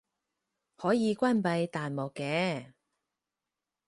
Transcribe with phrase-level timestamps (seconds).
[0.77, 2.73] 可以關閉彈幕嘅